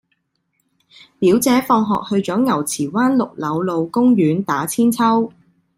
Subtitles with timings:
[1.19, 5.31] 表姐放學去左牛池灣綠柳路公園打韆鞦